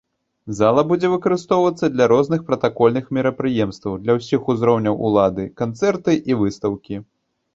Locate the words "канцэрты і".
5.61-6.39